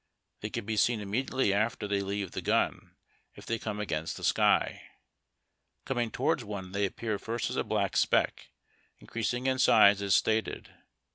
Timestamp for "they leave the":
1.87-2.41